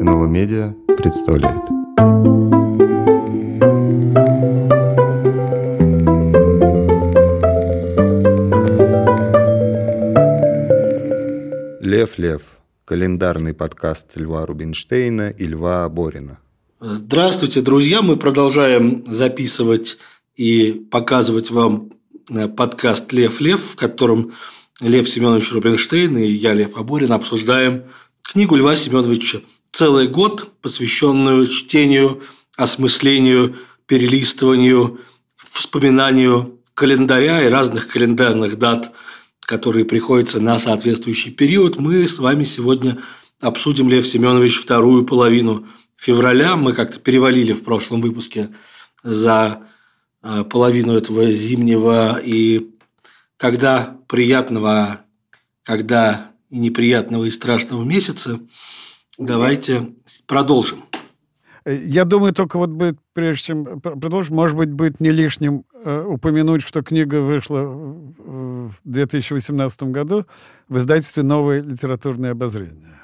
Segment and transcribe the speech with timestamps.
[0.00, 1.58] НЛО Медиа представляет.
[11.80, 12.42] Лев Лев.
[12.84, 16.38] Календарный подкаст Льва Рубинштейна и Льва Борина.
[16.80, 18.00] Здравствуйте, друзья!
[18.00, 19.98] Мы продолжаем записывать
[20.36, 21.90] и показывать вам
[22.30, 24.32] э, подкаст «Лев Лев», в котором
[24.80, 27.82] Лев Семенович Рубинштейн и я, Лев Аборин, обсуждаем
[28.22, 29.40] книгу Льва Семеновича
[29.78, 32.20] «Целый год», посвященную чтению,
[32.56, 35.02] осмыслению, перелистыванию,
[35.36, 38.92] вспоминанию календаря и разных календарных дат,
[39.38, 41.78] которые приходятся на соответствующий период.
[41.78, 43.00] Мы с вами сегодня
[43.40, 46.56] обсудим, Лев Семенович, вторую половину февраля.
[46.56, 48.52] Мы как-то перевалили в прошлом выпуске
[49.04, 49.62] за
[50.24, 52.68] э, половину этого зимнего и
[53.36, 55.02] когда приятного,
[55.62, 58.40] когда и неприятного и страшного месяца.
[59.18, 59.90] Давайте
[60.26, 60.84] продолжим.
[61.66, 66.62] Я думаю, только вот будет, прежде чем продолжить, может быть, будет не лишним э, упомянуть,
[66.62, 70.24] что книга вышла в 2018 году
[70.68, 72.98] в издательстве «Новое литературное обозрение».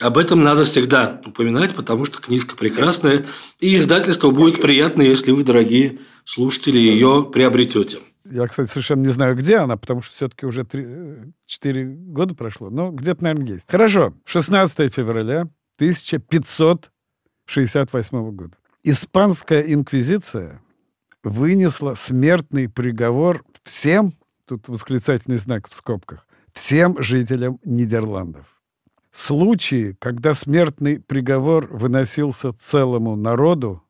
[0.00, 3.26] Об этом надо всегда упоминать, потому что книжка прекрасная,
[3.60, 7.98] и издательство будет приятно, если вы, дорогие слушатели, ее приобретете.
[8.24, 12.68] Я, кстати, совершенно не знаю, где она, потому что все-таки уже 3, 4 года прошло.
[12.68, 13.70] Но где-то, наверное, есть.
[13.70, 14.14] Хорошо.
[14.24, 15.48] 16 февраля
[15.78, 18.56] 1568 года.
[18.82, 20.60] Испанская инквизиция
[21.22, 24.12] вынесла смертный приговор всем,
[24.44, 28.60] тут восклицательный знак в скобках, всем жителям Нидерландов.
[29.12, 33.82] Случаи, когда смертный приговор выносился целому народу,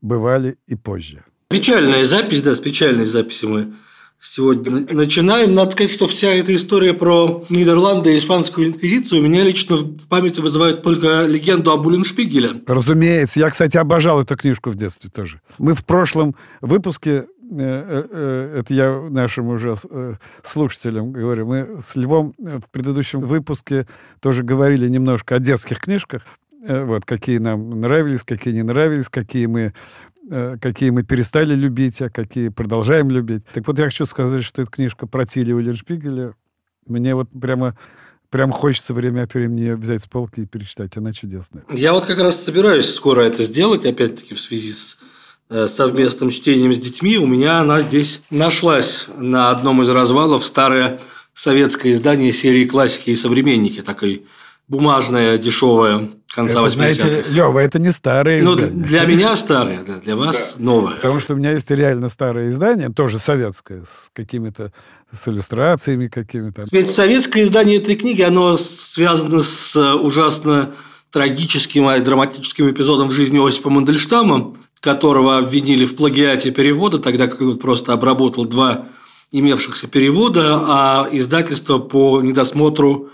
[0.00, 1.24] бывали и позже.
[1.48, 3.74] Печальная запись, да, с печальной записи мы
[4.20, 5.54] сегодня начинаем.
[5.54, 10.40] Надо сказать, что вся эта история про Нидерланды и испанскую инквизицию меня лично в памяти
[10.40, 12.62] вызывает только легенду о Булленшпигеле.
[12.66, 13.40] Разумеется.
[13.40, 15.40] Я, кстати, обожал эту книжку в детстве тоже.
[15.58, 19.74] Мы в прошлом выпуске э, э, э, это я нашим уже
[20.44, 23.86] слушателям говорю, мы с Львом в предыдущем выпуске
[24.20, 26.22] тоже говорили немножко о детских книжках,
[26.60, 29.72] вот, какие нам нравились, какие не нравились, какие мы
[30.60, 33.44] какие мы перестали любить, а какие продолжаем любить.
[33.52, 36.34] Так вот, я хочу сказать, что эта книжка про Тилли Уиллершпигеля
[36.86, 37.76] мне вот прямо
[38.30, 40.96] Прям хочется время от времени ее взять с полки и перечитать.
[40.96, 41.64] Она чудесная.
[41.70, 44.98] Я вот как раз собираюсь скоро это сделать, опять-таки в связи с
[45.48, 47.16] э, совместным чтением с детьми.
[47.16, 51.00] У меня она здесь нашлась на одном из развалов старое
[51.32, 53.80] советское издание серии «Классики и современники».
[53.80, 54.26] Такой
[54.68, 58.76] бумажная, дешевая, конца это, знаете, Лева, это не старое ну, издание.
[58.76, 60.64] Ну, для меня старое, да, для вас да.
[60.64, 60.96] новое.
[60.96, 64.72] Потому что у меня есть реально старое издание, тоже советское, с какими-то
[65.10, 66.66] с иллюстрациями какими-то.
[66.70, 70.74] Ведь советское издание этой книги, оно связано с э, ужасно
[71.10, 77.40] трагическим и драматическим эпизодом в жизни Осипа Мандельштама, которого обвинили в плагиате перевода, тогда как
[77.40, 78.88] он просто обработал два
[79.32, 83.10] имевшихся перевода, а издательство по недосмотру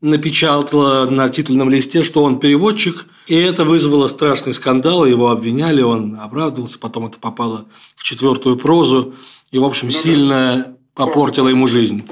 [0.00, 6.18] напечатала на титульном листе, что он переводчик, и это вызвало страшный скандал, его обвиняли, он
[6.20, 9.14] оправдывался, потом это попало в четвертую прозу,
[9.50, 12.04] и, в общем, сильно попортило ему жизнь.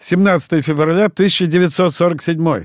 [0.00, 2.64] 17 февраля 1947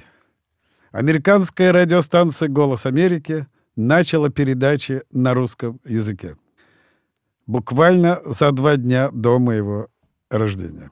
[0.92, 3.46] Американская радиостанция «Голос Америки»
[3.76, 6.38] начала передачи на русском языке.
[7.46, 9.90] Буквально за два дня до моего
[10.30, 10.92] рождения.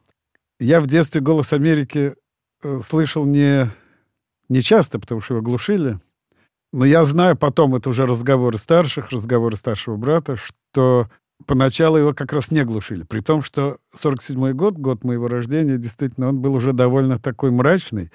[0.59, 2.13] Я в детстве «Голос Америки»
[2.81, 3.69] слышал не,
[4.49, 5.99] не часто, потому что его глушили.
[6.73, 11.07] Но я знаю потом, это уже разговоры старших, разговоры старшего брата, что
[11.45, 13.03] поначалу его как раз не глушили.
[13.03, 18.11] При том, что 47-й год, год моего рождения, действительно, он был уже довольно такой мрачный,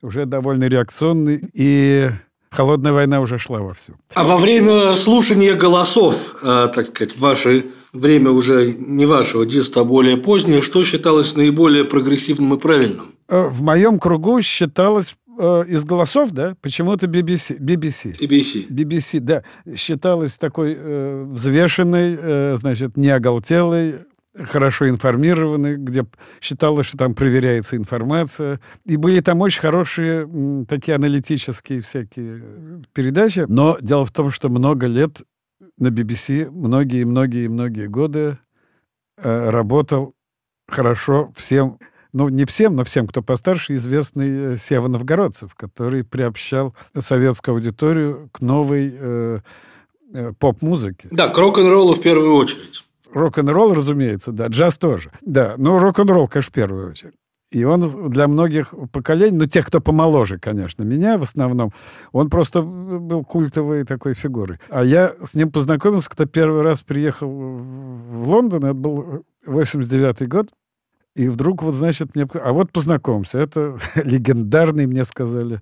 [0.00, 2.10] уже довольно реакционный, и
[2.50, 3.94] холодная война уже шла вовсю.
[4.14, 9.84] А во время слушания голосов, э, так сказать, ваше время уже не вашего детства, а
[9.84, 13.14] более позднее, что считалось наиболее прогрессивным и правильным?
[13.28, 17.58] Э, в моем кругу считалось э, из голосов, да, почему-то BBC.
[17.58, 18.18] BBC.
[18.18, 18.68] BBC.
[18.68, 19.42] BBC, да.
[19.76, 23.96] Считалось такой э, взвешенной, э, значит, неоголтелой,
[24.34, 26.06] хорошо информированной, где
[26.40, 28.60] считалось, что там проверяется информация.
[28.86, 32.42] И были там очень хорошие м, такие аналитические всякие
[32.94, 33.44] передачи.
[33.48, 35.22] Но дело в том, что много лет
[35.78, 38.38] на BBC, многие-многие-многие годы
[39.16, 40.14] э, работал
[40.68, 41.78] хорошо всем
[42.12, 48.28] ну, не всем, но всем, кто постарше, известный э, Сева Новгородцев, который приобщал советскую аудиторию
[48.32, 49.38] к новой э,
[50.12, 51.08] э, поп-музыке.
[51.10, 52.84] Да, к рок-н-роллу в первую очередь.
[53.12, 55.10] Рок-н-ролл, разумеется, да, джаз тоже.
[55.22, 57.14] Да, но рок-н-ролл, конечно, в первую очередь.
[57.52, 61.72] И он для многих поколений, ну, тех, кто помоложе, конечно, меня в основном,
[62.10, 64.58] он просто был культовой такой фигурой.
[64.70, 70.48] А я с ним познакомился, когда первый раз приехал в Лондон, это был 89 год,
[71.14, 72.26] и вдруг вот, значит, мне...
[72.34, 75.60] А вот познакомься, это легендарный, мне сказали,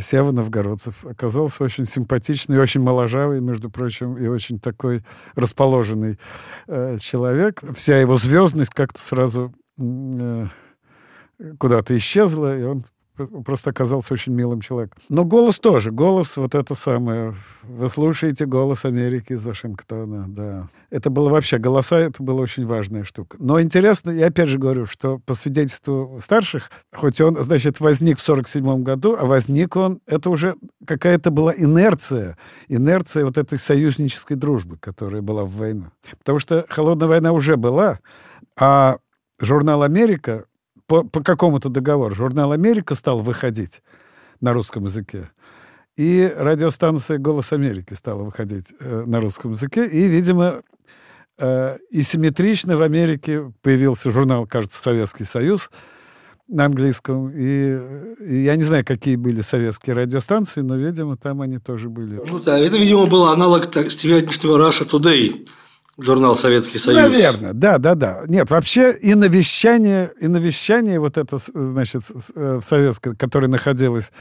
[0.00, 1.06] Сева Новгородцев.
[1.06, 5.02] Оказался очень симпатичный очень моложавый, между прочим, и очень такой
[5.34, 6.18] расположенный
[6.66, 7.62] э, человек.
[7.74, 10.46] Вся его звездность как-то сразу э,
[11.58, 12.84] куда-то исчезла, и он
[13.44, 14.98] просто оказался очень милым человеком.
[15.08, 15.90] Но голос тоже.
[15.90, 17.34] Голос вот это самое.
[17.62, 20.68] Вы слушаете голос Америки из Вашингтона, да.
[20.90, 23.36] Это было вообще, голоса, это была очень важная штука.
[23.40, 28.22] Но интересно, я опять же говорю, что по свидетельству старших, хоть он, значит, возник в
[28.22, 30.56] 47 году, а возник он, это уже
[30.86, 32.38] какая-то была инерция,
[32.68, 35.86] инерция вот этой союзнической дружбы, которая была в войну.
[36.18, 37.98] Потому что холодная война уже была,
[38.56, 38.98] а
[39.40, 40.44] журнал «Америка»
[40.88, 43.82] по, по какому-то договору журнал «Америка» стал выходить
[44.40, 45.30] на русском языке,
[45.96, 50.62] и радиостанция «Голос Америки» стала выходить э, на русском языке, и, видимо,
[51.38, 55.70] э, и симметрично в Америке появился журнал, кажется, «Советский Союз»,
[56.48, 57.30] на английском.
[57.30, 57.78] И,
[58.20, 62.22] и я не знаю, какие были советские радиостанции, но, видимо, там они тоже были.
[62.26, 65.46] Ну да, это, видимо, был аналог сегодняшнего Russia Today
[65.98, 67.12] журнал Советский Союз.
[67.12, 68.22] Наверное, да, да, да.
[68.26, 72.02] Нет, вообще и навещание, и навещание вот это, значит,
[72.34, 74.12] э, в советское, которое находилось,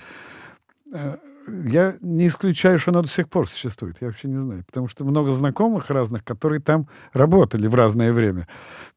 [0.92, 3.98] э, я не исключаю, что оно до сих пор существует.
[4.02, 4.64] Я вообще не знаю.
[4.66, 8.48] Потому что много знакомых разных, которые там работали в разное время.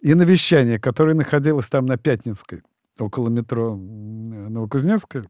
[0.00, 2.62] И навещание, которое находилось там на Пятницкой,
[2.99, 5.26] около метро Новокузнецкая,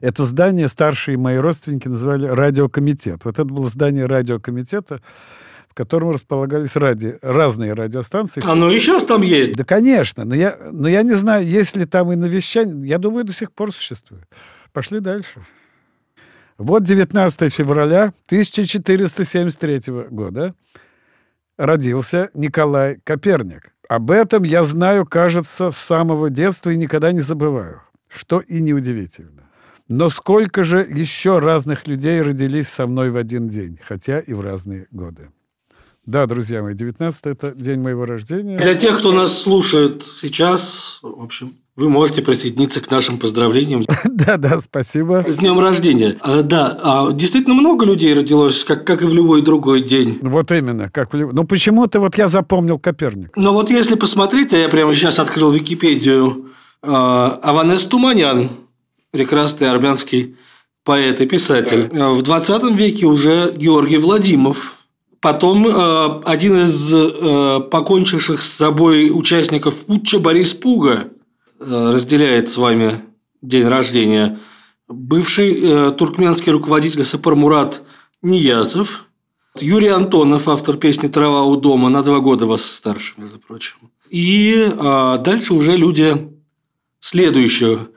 [0.00, 3.24] это здание старшие мои родственники называли радиокомитет.
[3.24, 5.02] Вот это было здание радиокомитета,
[5.74, 8.40] в котором располагались ради, разные радиостанции.
[8.46, 9.54] А ну и сейчас там есть.
[9.54, 10.24] Да, конечно.
[10.24, 12.88] Но я, но я не знаю, есть ли там и навещание.
[12.88, 14.24] Я думаю, до сих пор существует.
[14.72, 15.44] Пошли дальше.
[16.58, 19.80] Вот 19 февраля 1473
[20.10, 20.54] года
[21.58, 23.74] родился Николай Коперник.
[23.88, 29.50] Об этом я знаю, кажется, с самого детства и никогда не забываю, что и неудивительно.
[29.88, 34.40] Но сколько же еще разных людей родились со мной в один день, хотя и в
[34.40, 35.30] разные годы.
[36.06, 38.58] Да, друзья мои, 19 это день моего рождения.
[38.58, 43.84] Для тех, кто нас слушает сейчас, в общем, вы можете присоединиться к нашим поздравлениям.
[44.04, 45.24] Да, да, спасибо.
[45.28, 46.16] С днем рождения.
[46.20, 50.18] А, да, а действительно много людей родилось, как, как и в любой другой день.
[50.22, 51.34] Вот именно, как в любой.
[51.34, 53.36] Ну, почему-то вот я запомнил Коперник.
[53.36, 56.50] Но вот если посмотреть, я прямо сейчас открыл Википедию,
[56.80, 58.50] а, Аванес Туманян,
[59.10, 60.36] прекрасный армянский
[60.84, 61.88] поэт и писатель.
[61.90, 64.76] В 20 веке уже Георгий Владимиров,
[65.24, 71.08] Потом э, один из э, покончивших с собой участников путча Борис Пуга
[71.58, 73.00] э, разделяет с вами
[73.40, 74.38] день рождения.
[74.86, 77.84] Бывший э, туркменский руководитель Сапармурат
[78.20, 79.06] Ниязов.
[79.58, 83.76] Юрий Антонов, автор песни «Трава у дома», на два года вас старше, между прочим.
[84.10, 86.34] И э, дальше уже люди
[87.00, 87.88] следующего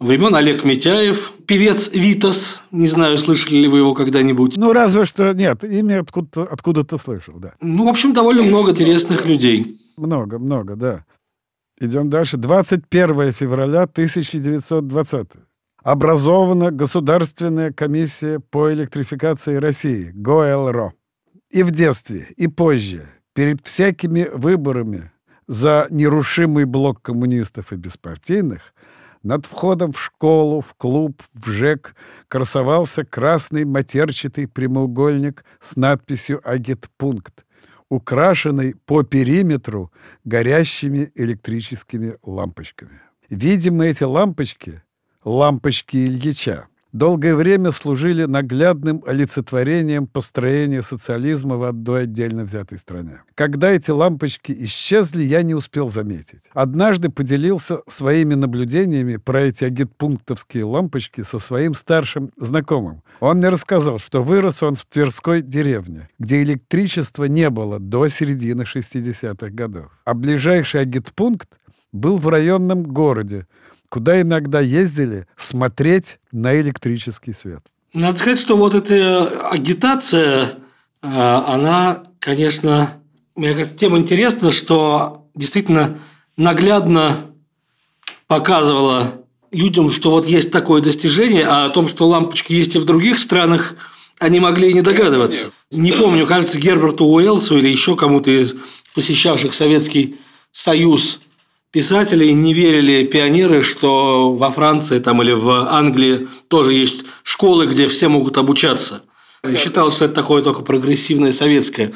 [0.00, 4.56] времен Олег Митяев, певец Витас, не знаю, слышали ли вы его когда-нибудь.
[4.56, 7.54] Ну, разве что нет, имя откуда-то, откуда-то слышал, да.
[7.60, 9.80] Ну, в общем, довольно много интересных людей.
[9.96, 11.04] Много, много, да.
[11.80, 12.36] Идем дальше.
[12.36, 15.28] 21 февраля 1920
[15.82, 20.94] образована Государственная комиссия по электрификации России, ГОЭЛРО.
[21.50, 25.12] И в детстве, и позже, перед всякими выборами
[25.46, 28.74] за нерушимый блок коммунистов и беспартийных–
[29.26, 31.96] над входом в школу, в клуб, в ЖЭК
[32.28, 37.44] красовался красный матерчатый прямоугольник с надписью «Агитпункт»,
[37.88, 39.92] украшенный по периметру
[40.24, 43.00] горящими электрическими лампочками.
[43.28, 44.84] Видимо, эти лампочки–
[45.24, 53.22] лампочки Ильича– долгое время служили наглядным олицетворением построения социализма в одной отдельно взятой стране.
[53.34, 56.40] Когда эти лампочки исчезли, я не успел заметить.
[56.52, 63.02] Однажды поделился своими наблюдениями про эти агитпунктовские лампочки со своим старшим знакомым.
[63.20, 68.62] Он мне рассказал, что вырос он в Тверской деревне, где электричества не было до середины
[68.62, 69.90] 60-х годов.
[70.04, 71.48] А ближайший агитпункт
[71.92, 73.46] был в районном городе,
[73.88, 77.60] куда иногда ездили смотреть на электрический свет.
[77.92, 80.54] Надо сказать, что вот эта агитация,
[81.02, 83.00] э, она, конечно,
[83.34, 85.98] мне кажется, тем интересна, что действительно
[86.36, 87.30] наглядно
[88.26, 92.84] показывала людям, что вот есть такое достижение, а о том, что лампочки есть и в
[92.84, 93.76] других странах,
[94.18, 95.52] они могли и не догадываться.
[95.70, 98.54] Не помню, кажется, Герберту Уэлсу или еще кому-то из
[98.94, 100.16] посещавших Советский
[100.52, 101.20] Союз
[101.70, 107.86] писателей не верили пионеры, что во Франции там, или в Англии тоже есть школы, где
[107.88, 109.02] все могут обучаться.
[109.56, 111.92] Считал, что это такое только прогрессивное советское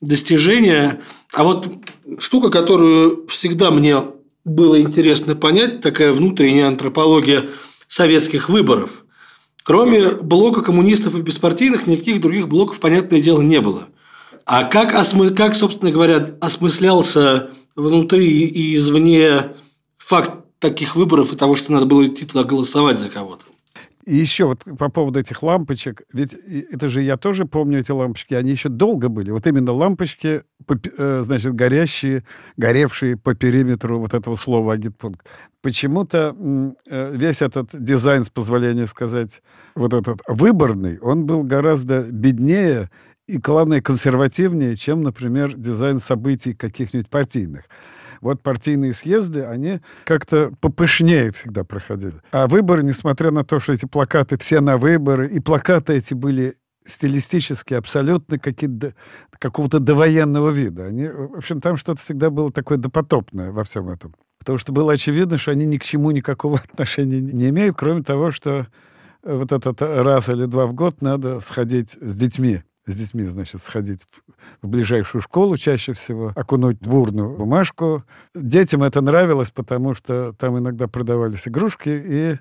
[0.00, 1.00] достижение.
[1.32, 1.68] А вот
[2.18, 4.02] штука, которую всегда мне
[4.44, 7.48] было интересно понять, такая внутренняя антропология
[7.88, 9.04] советских выборов.
[9.64, 13.88] Кроме блока коммунистов и беспартийных, никаких других блоков, понятное дело, не было.
[14.44, 14.92] А как,
[15.36, 19.54] как собственно говоря, осмыслялся внутри и извне
[19.98, 23.44] факт таких выборов и того, что надо было идти туда голосовать за кого-то?
[24.04, 28.34] И еще вот по поводу этих лампочек, ведь это же я тоже помню эти лампочки,
[28.34, 29.30] они еще долго были.
[29.30, 30.42] Вот именно лампочки,
[30.98, 32.24] э, значит, горящие,
[32.56, 35.24] горевшие по периметру вот этого слова агитпункт.
[35.60, 36.34] Почему-то
[36.86, 39.40] э, весь этот дизайн, с позволения сказать,
[39.76, 42.90] вот этот выборный, он был гораздо беднее
[43.32, 47.64] и, главное, консервативнее, чем, например, дизайн событий каких-нибудь партийных.
[48.20, 52.20] Вот партийные съезды, они как-то попышнее всегда проходили.
[52.30, 56.56] А выборы, несмотря на то, что эти плакаты все на выборы, и плакаты эти были
[56.84, 60.84] стилистически абсолютно какого-то довоенного вида.
[60.84, 64.14] Они, в общем, там что-то всегда было такое допотопное во всем этом.
[64.38, 68.30] Потому что было очевидно, что они ни к чему никакого отношения не имеют, кроме того,
[68.30, 68.66] что
[69.22, 74.04] вот этот раз или два в год надо сходить с детьми с детьми, значит, сходить
[74.04, 78.02] в, в ближайшую школу чаще всего, окунуть в урну бумажку.
[78.34, 82.38] Детям это нравилось, потому что там иногда продавались игрушки и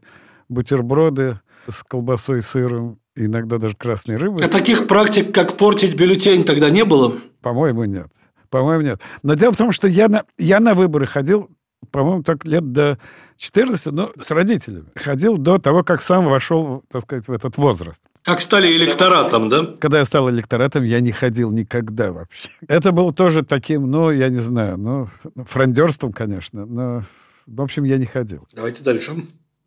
[0.50, 4.44] бутерброды с колбасой и сыром, иногда даже красной рыбой.
[4.44, 7.18] А таких практик, как портить бюллетень, тогда не было?
[7.42, 8.08] По-моему, нет.
[8.50, 9.02] По-моему, нет.
[9.24, 11.50] Но дело в том, что я на, я на выборы ходил
[11.90, 13.00] по-моему, так лет до
[13.38, 14.86] 14, но с родителями.
[14.96, 18.02] Ходил до того, как сам вошел, так сказать, в этот возраст.
[18.24, 19.66] Как стали электоратом, да?
[19.80, 22.50] Когда я стал электоратом, я не ходил никогда вообще.
[22.68, 25.08] Это было тоже таким, ну, я не знаю, ну,
[25.46, 27.04] фрондерством, конечно, но,
[27.48, 28.48] в общем, я не ходил.
[28.54, 29.26] Давайте дальше.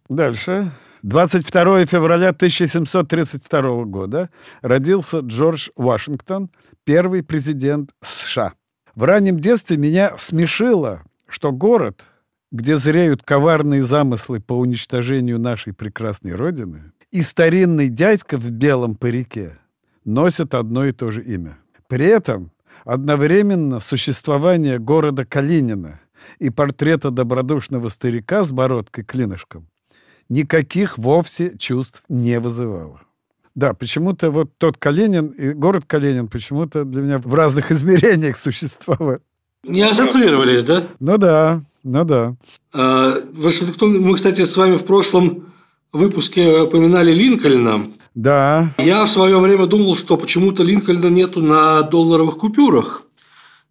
[0.08, 0.70] Дальше.
[1.02, 4.30] 22 февраля 1732 года
[4.62, 6.50] родился Джордж Вашингтон,
[6.84, 8.54] первый президент США.
[8.94, 11.02] В раннем детстве меня смешило,
[11.34, 12.04] что город,
[12.52, 19.58] где зреют коварные замыслы по уничтожению нашей прекрасной Родины, и старинный дядька в белом парике
[20.04, 21.58] носят одно и то же имя.
[21.88, 22.52] При этом
[22.84, 26.00] одновременно существование города Калинина
[26.38, 29.66] и портрета добродушного старика с бородкой-клинышком
[30.28, 33.00] никаких вовсе чувств не вызывало.
[33.56, 39.20] Да, почему-то вот тот Калинин и город Калинин почему-то для меня в разных измерениях существовали.
[39.64, 40.84] Не ассоциировались, да?
[41.00, 42.34] Ну да, ну да.
[42.72, 45.52] А, Вашингтон, мы, кстати, с вами в прошлом
[45.92, 47.92] выпуске упоминали Линкольна.
[48.14, 48.72] Да.
[48.78, 53.02] Я в свое время думал, что почему-то Линкольна нету на долларовых купюрах.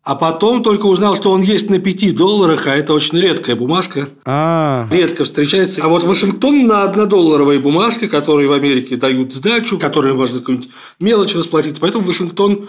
[0.04, 4.10] А потом только узнал, что он есть на 5 долларах, а это очень редкая бумажка.
[4.26, 4.86] А.
[4.92, 5.82] Редко встречается.
[5.82, 10.70] А вот Вашингтон на однодолларовой бумажке, которые в Америке дают сдачу, которые можно какую-нибудь
[11.00, 11.80] мелочь расплатить.
[11.80, 12.68] Поэтому Вашингтон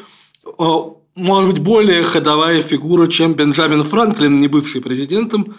[1.14, 5.54] может быть, более ходовая фигура, чем Бенджамин Франклин, не бывший президентом,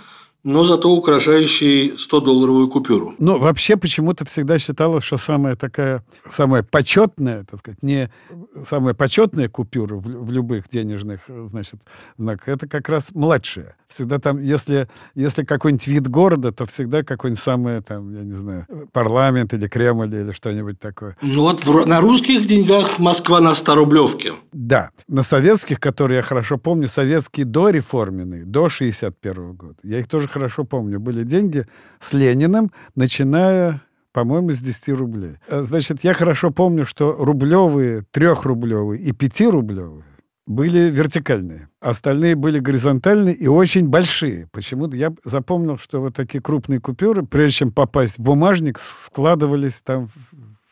[0.46, 3.16] но зато украшающий 100-долларовую купюру.
[3.18, 8.12] Ну, вообще почему-то всегда считалось, что самая такая, самая почетная, так сказать, не
[8.64, 11.82] самая почетная купюра в, в любых денежных, значит,
[12.20, 13.76] знаках, это как раз младшая.
[13.88, 18.66] Всегда там, если, если какой-нибудь вид города, то всегда какой-нибудь самый, там, я не знаю,
[18.92, 21.16] парламент или Кремль или что-нибудь такое.
[21.22, 24.34] Ну вот в, на русских деньгах Москва на 100 рублевке.
[24.52, 24.90] Да.
[25.08, 30.64] На советских, которые я хорошо помню, советские дореформенные, до 61 года, я их тоже хорошо
[30.64, 31.66] помню, были деньги
[32.00, 33.82] с Лениным, начиная
[34.16, 35.34] по-моему, с 10 рублей.
[35.50, 40.06] Э, значит, я хорошо помню, что рублевые, трехрублевые и пятирублевые
[40.48, 41.70] были вертикальные.
[41.80, 44.48] Остальные были горизонтальные и очень большие.
[44.52, 50.08] Почему-то я запомнил, что вот такие крупные купюры, прежде чем попасть в бумажник, складывались там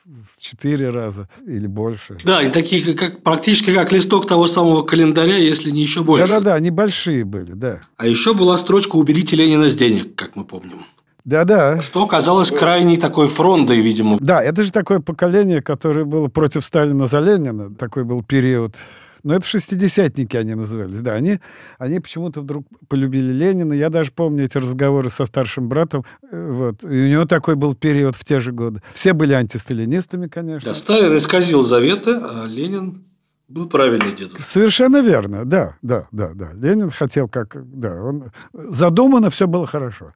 [0.05, 2.17] в четыре раза или больше.
[2.23, 6.27] Да, и такие как, практически как листок того самого календаря, если не еще больше.
[6.27, 7.81] Да-да-да, они большие были, да.
[7.97, 10.85] А еще была строчка «Уберите Ленина с денег», как мы помним.
[11.23, 11.81] Да-да.
[11.81, 14.17] Что казалось крайней такой фрондой, видимо.
[14.19, 17.73] Да, это же такое поколение, которое было против Сталина за Ленина.
[17.73, 18.75] Такой был период
[19.23, 21.13] но это шестидесятники они назывались, да.
[21.13, 21.39] Они,
[21.77, 23.73] они почему-то вдруг полюбили Ленина.
[23.73, 26.03] Я даже помню эти разговоры со старшим братом.
[26.29, 26.83] Э, вот.
[26.83, 28.81] И у него такой был период в те же годы.
[28.93, 30.71] Все были антисталинистами, конечно.
[30.71, 33.05] Да, Сталин исказил заветы, а Ленин
[33.47, 34.43] был правильный дедушка.
[34.43, 36.49] Совершенно верно, да, да, да, да.
[36.53, 40.13] Ленин хотел как, да, он задумано, все было хорошо.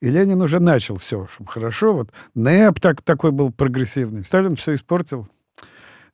[0.00, 1.92] И Ленин уже начал все, чтобы хорошо.
[1.92, 4.24] Вот НЭП так, такой был прогрессивный.
[4.24, 5.28] Сталин все испортил.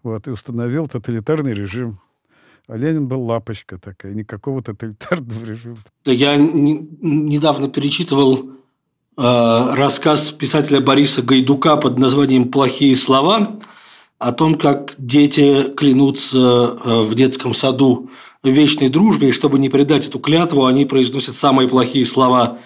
[0.03, 2.01] Вот, и установил тоталитарный режим.
[2.67, 5.79] А Ленин был лапочка такая, никакого тоталитарного режима.
[6.05, 8.51] Да я не, недавно перечитывал
[9.17, 13.59] э, рассказ писателя Бориса Гайдука под названием «Плохие слова»,
[14.19, 18.11] о том, как дети клянутся э, в детском саду
[18.43, 22.59] вечной дружбе, и чтобы не предать эту клятву, они произносят самые плохие слова,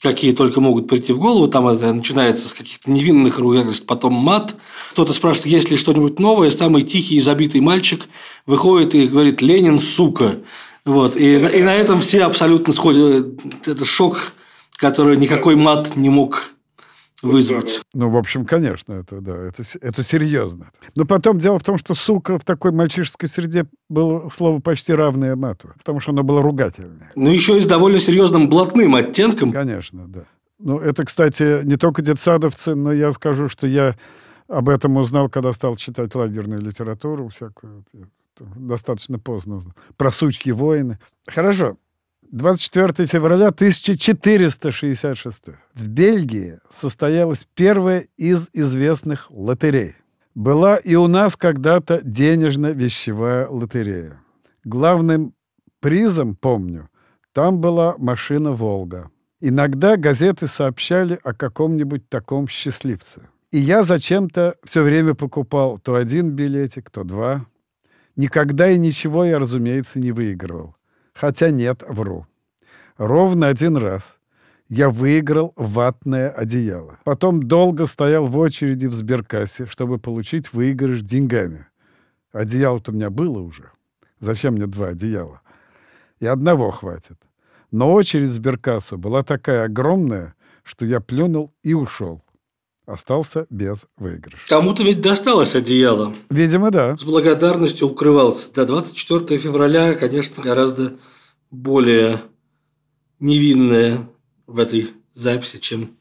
[0.00, 1.48] какие только могут прийти в голову.
[1.48, 4.56] Там это начинается с каких-то невинных ругательств, потом мат.
[4.92, 6.50] Кто-то спрашивает, есть ли что-нибудь новое.
[6.50, 8.06] Самый тихий и забитый мальчик
[8.46, 10.40] выходит и говорит «Ленин, сука».
[10.84, 11.16] Вот.
[11.16, 13.26] И, и на этом все абсолютно сходят.
[13.64, 14.32] Это шок,
[14.76, 16.53] который никакой мат не мог
[17.24, 17.82] вызвать.
[17.94, 20.68] Ну, в общем, конечно, это, да, это, это серьезно.
[20.94, 25.36] Но потом дело в том, что сука в такой мальчишеской среде было слово почти равное
[25.36, 27.10] мату, потому что оно было ругательное.
[27.14, 29.52] Ну, еще и с довольно серьезным блатным оттенком.
[29.52, 30.24] Конечно, да.
[30.58, 33.96] Ну, это, кстати, не только детсадовцы, но я скажу, что я
[34.48, 37.84] об этом узнал, когда стал читать лагерную литературу всякую.
[38.38, 39.74] Достаточно поздно узнал.
[39.96, 40.98] Про сучки воины.
[41.26, 41.76] Хорошо.
[42.30, 45.42] 24 февраля 1466
[45.74, 49.94] в Бельгии состоялась первая из известных лотерей.
[50.34, 54.20] Была и у нас когда-то денежно-вещевая лотерея.
[54.64, 55.34] Главным
[55.80, 56.88] призом, помню,
[57.32, 59.10] там была машина «Волга».
[59.40, 63.28] Иногда газеты сообщали о каком-нибудь таком счастливце.
[63.52, 67.46] И я зачем-то все время покупал то один билетик, то два.
[68.16, 70.74] Никогда и ничего я, разумеется, не выигрывал.
[71.14, 72.26] Хотя нет, вру.
[72.98, 74.18] Ровно один раз
[74.68, 76.98] я выиграл ватное одеяло.
[77.04, 81.66] Потом долго стоял в очереди в сберкассе, чтобы получить выигрыш деньгами.
[82.32, 83.70] Одеяло-то у меня было уже.
[84.20, 85.40] Зачем мне два одеяла?
[86.18, 87.20] И одного хватит.
[87.70, 92.24] Но очередь в сберкассу была такая огромная, что я плюнул и ушел.
[92.86, 94.46] Остался без выигрыша.
[94.48, 96.14] Кому-то ведь досталось одеяло.
[96.28, 96.96] Видимо, да.
[96.98, 98.52] С благодарностью укрывался.
[98.52, 100.94] До 24 февраля, конечно, гораздо
[101.50, 102.20] более
[103.20, 104.08] невинное
[104.46, 105.96] в этой записи, чем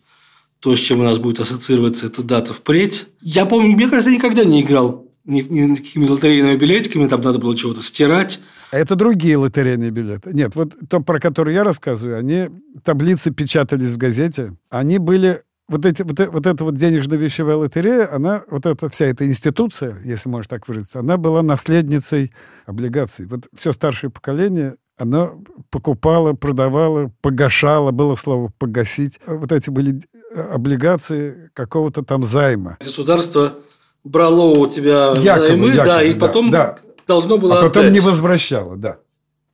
[0.60, 3.08] то, с чем у нас будет ассоциироваться эта дата впредь.
[3.22, 7.40] Я помню, мне кажется, я никогда не играл ни, ни какими лотерейными билетиками, там надо
[7.40, 8.42] было чего-то стирать.
[8.72, 10.32] А это другие лотерейные билеты.
[10.34, 12.50] Нет, вот то, про которые я рассказываю, они,
[12.84, 18.44] таблицы печатались в газете, они были вот, эти, вот, вот эта вот денежно-вещевая лотерея, она,
[18.50, 22.34] вот эта вся эта институция, если можно так выразиться, она была наследницей
[22.66, 23.26] облигаций.
[23.26, 25.32] Вот все старшее поколение она
[25.70, 29.20] покупала, продавала, погашала, было слово «погасить».
[29.26, 32.78] Вот эти были э, облигации какого-то там займа.
[32.80, 33.56] Государство
[34.04, 36.78] брало у тебя якобы, займы, якобы, да, и потом да.
[37.08, 37.94] должно было А потом отдать.
[37.94, 38.98] не возвращало, да.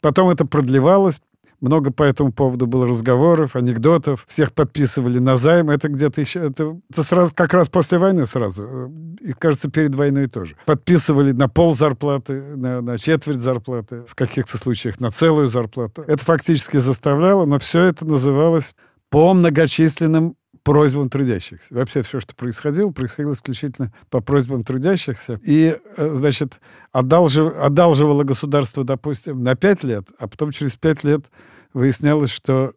[0.01, 1.21] Потом это продлевалось,
[1.61, 4.25] много по этому поводу было разговоров, анекдотов.
[4.27, 5.69] Всех подписывали на займ.
[5.69, 6.47] Это где-то еще...
[6.47, 8.91] Это, это сразу, как раз после войны сразу.
[9.21, 10.55] И, кажется, перед войной тоже.
[10.65, 16.03] Подписывали на пол зарплаты, на, на четверть зарплаты, в каких-то случаях на целую зарплату.
[16.07, 18.75] Это фактически заставляло, но все это называлось
[19.09, 21.67] по многочисленным просьбам трудящихся.
[21.73, 25.39] Вообще все, что происходило, происходило исключительно по просьбам трудящихся.
[25.43, 26.59] И, э, значит,
[26.91, 31.25] одалжив, одалживало государство, допустим, на пять лет, а потом через пять лет
[31.73, 32.73] выяснялось, что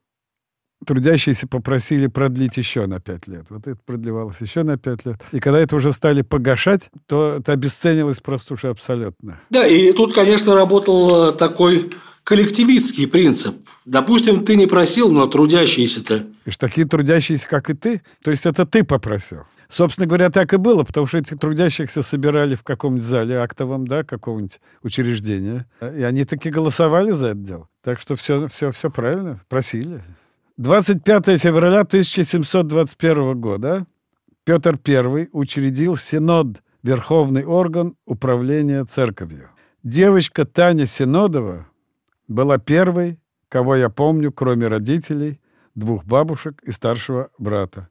[0.85, 3.47] трудящиеся попросили продлить еще на пять лет.
[3.49, 5.23] Вот это продлевалось еще на пять лет.
[5.33, 9.41] И когда это уже стали погашать, то это обесценилось просто уже абсолютно.
[9.51, 11.93] Да, и тут, конечно, работал э, такой
[12.25, 13.57] коллективистский принцип.
[13.85, 16.27] Допустим, ты не просил, но трудящиеся-то.
[16.45, 18.03] И ж такие трудящиеся, как и ты.
[18.23, 19.45] То есть это ты попросил.
[19.69, 24.05] Собственно говоря, так и было, потому что этих трудящихся собирали в каком-нибудь зале актовом, да,
[24.05, 25.67] какого-нибудь учреждения.
[25.81, 27.69] И они таки голосовали за это дело.
[27.83, 30.03] Так что все, все, все правильно, просили.
[30.59, 33.87] 25 февраля 1721 года
[34.45, 39.49] Петр I учредил Синод, верховный орган управления церковью.
[39.83, 41.67] Девочка Таня Синодова
[42.29, 45.41] была первой, кого я помню, кроме родителей,
[45.75, 47.89] двух бабушек и старшего брата.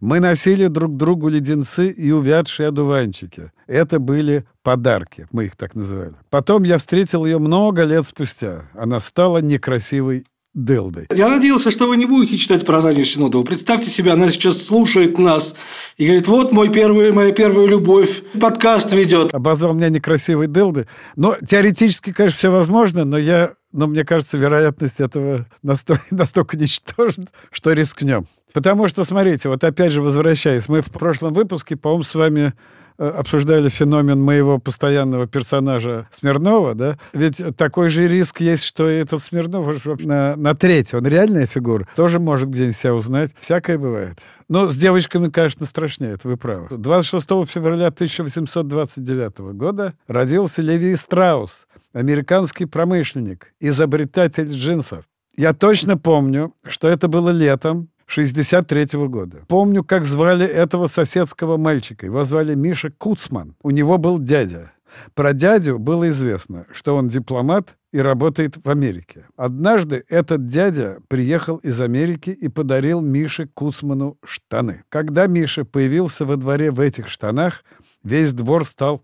[0.00, 3.52] Мы носили друг другу леденцы и увядшие одуванчики.
[3.66, 6.14] Это были подарки, мы их так называли.
[6.30, 8.68] Потом я встретил ее много лет спустя.
[8.74, 11.06] Она стала некрасивой Делдой.
[11.14, 13.44] Я надеялся, что вы не будете читать про Заню Синодову.
[13.44, 15.54] Представьте себе, она сейчас слушает нас
[15.96, 19.34] и говорит, вот мой первый, моя первая любовь, подкаст ведет.
[19.34, 20.86] Обозвал меня некрасивой Делдой.
[21.16, 27.24] Но теоретически, конечно, все возможно, но я но мне кажется, вероятность этого настолько, настолько ничтожна,
[27.50, 28.26] что рискнем.
[28.52, 32.54] Потому что, смотрите, вот опять же возвращаясь, мы в прошлом выпуске, по-моему, с вами
[32.98, 39.22] обсуждали феномен моего постоянного персонажа Смирнова, да, ведь такой же риск есть, что и этот
[39.22, 39.68] Смирнов
[40.04, 43.34] на, на треть, он реальная фигура, тоже может где-нибудь себя узнать.
[43.38, 44.18] Всякое бывает.
[44.48, 46.68] Но с девочками, конечно, страшнее, это вы правы.
[46.70, 55.04] 26 февраля 1829 года родился Леви Страус, американский промышленник, изобретатель джинсов.
[55.36, 59.36] Я точно помню, что это было летом 63 -го года.
[59.48, 62.06] Помню, как звали этого соседского мальчика.
[62.06, 63.54] Его звали Миша Куцман.
[63.62, 64.72] У него был дядя.
[65.14, 69.26] Про дядю было известно, что он дипломат и работает в Америке.
[69.36, 74.84] Однажды этот дядя приехал из Америки и подарил Мише Куцману штаны.
[74.88, 77.62] Когда Миша появился во дворе в этих штанах,
[78.02, 79.02] весь двор стал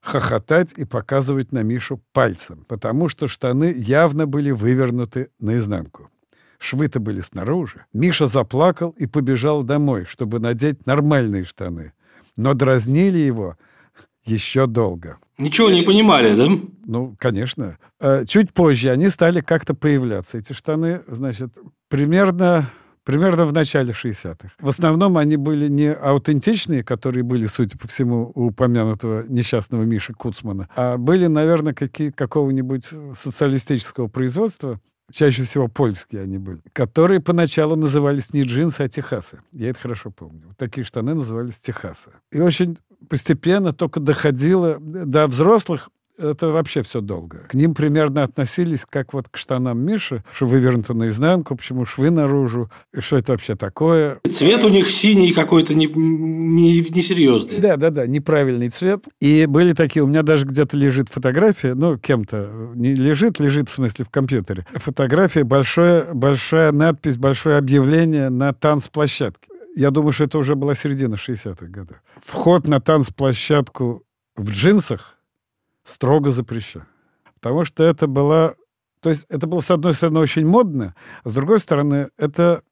[0.00, 6.08] хохотать и показывать на Мишу пальцем, потому что штаны явно были вывернуты наизнанку.
[6.62, 7.84] Швы-то были снаружи.
[7.92, 11.92] Миша заплакал и побежал домой, чтобы надеть нормальные штаны.
[12.36, 13.56] Но дразнили его
[14.24, 15.18] еще долго.
[15.38, 16.48] Ничего не понимали, да?
[16.86, 17.78] Ну, конечно.
[17.98, 20.38] Э, чуть позже они стали как-то появляться.
[20.38, 21.52] Эти штаны, значит,
[21.88, 22.70] примерно
[23.04, 24.50] примерно в начале 60-х.
[24.60, 30.12] В основном они были не аутентичные, которые были, судя по всему, у упомянутого несчастного Миши
[30.12, 34.78] Куцмана, а были, наверное, какие, какого-нибудь социалистического производства,
[35.12, 39.40] чаще всего польские они были, которые поначалу назывались не джинсы, а техасы.
[39.52, 40.48] Я это хорошо помню.
[40.48, 42.10] Вот такие штаны назывались техасы.
[42.30, 47.38] И очень постепенно только доходило до взрослых это вообще все долго.
[47.48, 52.70] К ним примерно относились как вот к штанам Миши, что вывернуто наизнанку, почему швы наружу,
[52.94, 54.20] и что это вообще такое.
[54.30, 57.58] Цвет у них синий какой-то не, не, несерьезный.
[57.58, 59.04] Да, да, да, неправильный цвет.
[59.20, 63.72] И были такие, у меня даже где-то лежит фотография, ну, кем-то не лежит, лежит в
[63.72, 64.66] смысле в компьютере.
[64.74, 69.48] Фотография, большое, большая надпись, большое объявление на танцплощадке.
[69.74, 71.96] Я думаю, что это уже была середина 60-х годов.
[72.22, 74.02] Вход на танцплощадку
[74.36, 75.18] в джинсах
[75.84, 76.84] строго запрещен.
[77.34, 78.56] Потому что это было...
[79.00, 82.62] То есть это было, с одной стороны, очень модно, а с другой стороны, это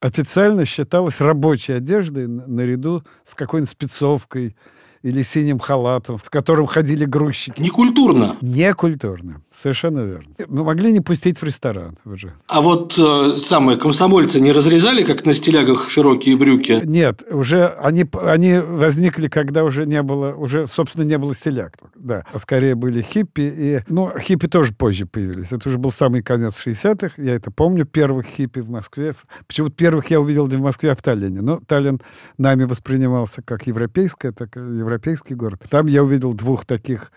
[0.00, 4.56] официально считалось рабочей одеждой наряду с какой-нибудь спецовкой,
[5.06, 7.60] или синим халатом, в котором ходили грузчики.
[7.60, 8.36] Некультурно.
[8.40, 9.40] Некультурно.
[9.54, 10.34] Совершенно верно.
[10.48, 12.32] Мы могли не пустить в ресторан уже.
[12.48, 16.82] А вот э, самые комсомольцы не разрезали, как на стилягах, широкие брюки?
[16.84, 21.74] Нет, уже они, они возникли, когда уже не было, уже, собственно, не было стиляг.
[21.94, 22.24] Да.
[22.32, 23.42] А скорее были хиппи.
[23.42, 25.52] И, ну, хиппи тоже позже появились.
[25.52, 27.22] Это уже был самый конец 60-х.
[27.22, 29.14] Я это помню, первых хиппи в Москве.
[29.46, 31.42] Почему-то первых я увидел не в Москве, а в Таллине.
[31.42, 32.00] Но Таллин
[32.38, 35.62] нами воспринимался как европейская, так и европейская европейский город.
[35.68, 37.12] Там я увидел двух таких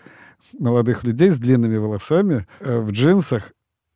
[0.58, 3.52] молодых людей с длинными волосами э, в джинсах,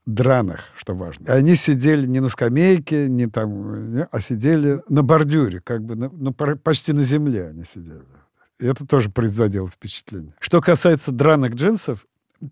[0.07, 1.33] драных, что важно.
[1.33, 6.11] Они сидели не на скамейке, не там, не, а сидели на бордюре, как бы, на,
[6.11, 8.03] ну, почти на земле они сидели.
[8.59, 10.35] И это тоже производило впечатление.
[10.41, 12.07] Что касается драных джинсов,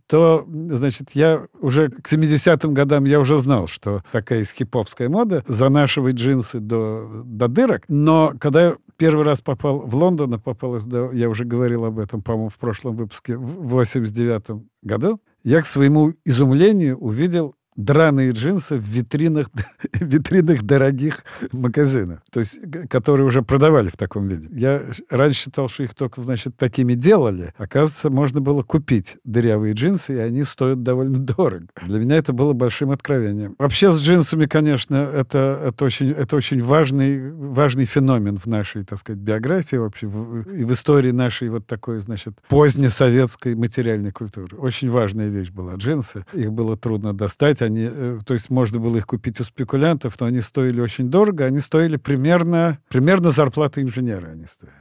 [0.07, 5.45] то, значит, я уже к 70-м годам я уже знал, что такая есть хиповская мода,
[5.47, 7.85] занашивать джинсы до, до дырок.
[7.89, 10.81] Но когда я первый раз попал в Лондон, а попал,
[11.13, 16.15] я уже говорил об этом, по-моему, в прошлом выпуске, в 89-м году, я к своему
[16.25, 19.51] изумлению увидел драные джинсы в витринах,
[19.93, 22.59] витринах дорогих магазинов, то есть,
[22.89, 24.49] которые уже продавали в таком виде.
[24.53, 27.55] Я раньше считал, что их только, значит, такими делали.
[27.57, 31.67] Оказывается, можно было купить дырявые джинсы, и они стоят довольно дорого.
[31.87, 33.55] Для меня это было большим откровением.
[33.59, 38.99] Вообще с джинсами, конечно, это, это, очень, это очень важный, важный феномен в нашей, так
[38.99, 44.57] сказать, биографии вообще, в, и в истории нашей вот такой, значит, позднесоветской материальной культуры.
[44.57, 46.25] Очень важная вещь была джинсы.
[46.33, 50.27] Их было трудно достать, они, э, то есть можно было их купить у спекулянтов, но
[50.27, 54.75] они стоили очень дорого, они стоили примерно, примерно зарплаты инженера они стоили.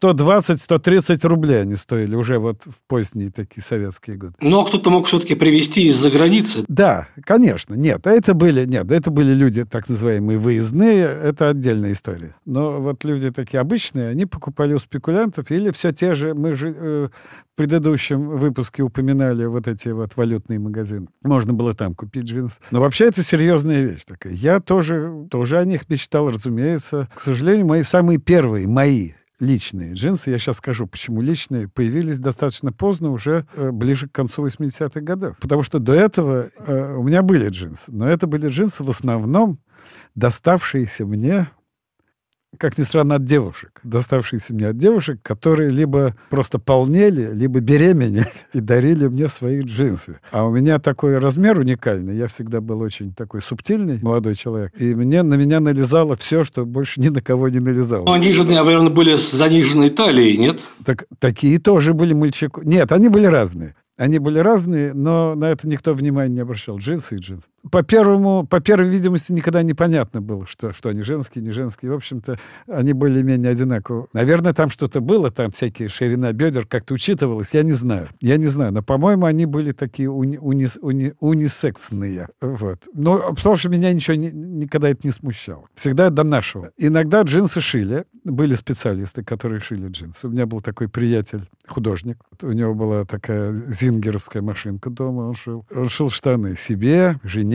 [0.00, 4.34] 120-130 рублей они стоили уже вот в поздние такие советские годы.
[4.40, 6.64] Но ну, а кто-то мог все-таки привезти из-за границы.
[6.68, 7.74] Да, конечно.
[7.74, 12.34] Нет, это были, нет, это были люди так называемые выездные, это отдельная история.
[12.44, 16.74] Но вот люди такие обычные, они покупали у спекулянтов или все те же, мы же
[16.76, 17.08] э,
[17.54, 21.06] в предыдущем выпуске упоминали вот эти вот валютные магазины.
[21.22, 22.58] Можно было там купить джинсы.
[22.70, 24.32] Но вообще это серьезная вещь такая.
[24.32, 27.08] Я тоже, тоже о них мечтал, разумеется.
[27.14, 29.12] К сожалению, мои самые первые, мои
[29.44, 34.44] личные джинсы, я сейчас скажу, почему личные, появились достаточно поздно, уже э, ближе к концу
[34.44, 35.36] 80-х годов.
[35.40, 39.58] Потому что до этого э, у меня были джинсы, но это были джинсы в основном
[40.14, 41.48] доставшиеся мне
[42.58, 48.30] как ни странно, от девушек, доставшиеся мне от девушек, которые либо просто полнели, либо беременели
[48.52, 50.18] и дарили мне свои джинсы.
[50.30, 54.94] А у меня такой размер уникальный, я всегда был очень такой субтильный молодой человек, и
[54.94, 58.04] мне, на меня налезало все, что больше ни на кого не налезало.
[58.04, 60.62] Но они же, наверное, были с заниженной талией, нет?
[60.84, 62.62] Так, такие тоже были мальчику.
[62.62, 63.74] Нет, они были разные.
[63.96, 66.78] Они были разные, но на это никто внимания не обращал.
[66.78, 67.48] Джинсы и джинсы.
[67.70, 71.90] По первому, по первой видимости никогда непонятно было, что, что они женские, не женские.
[71.92, 72.36] В общем-то,
[72.68, 74.06] они более-менее одинаковые.
[74.12, 78.08] Наверное, там что-то было, там всякие ширина бедер как-то учитывалось, я не знаю.
[78.20, 82.28] Я не знаю, но, по-моему, они были такие уни, уни, уни, унисексные.
[82.40, 82.80] Вот.
[82.92, 85.64] Но, потому меня ничего не, никогда это не смущало.
[85.74, 86.70] Всегда до нашего.
[86.76, 88.04] Иногда джинсы шили.
[88.24, 90.26] Были специалисты, которые шили джинсы.
[90.26, 92.18] У меня был такой приятель, художник.
[92.42, 95.66] У него была такая зингеровская машинка дома, он шил.
[95.74, 97.53] Он шил штаны себе, жене,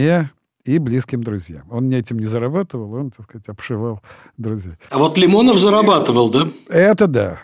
[0.65, 1.63] и близким друзьям.
[1.71, 4.01] Он мне этим не зарабатывал, он, так сказать, обшивал
[4.37, 4.73] друзей.
[4.89, 6.49] А вот Лимонов зарабатывал, да?
[6.69, 7.39] Это да.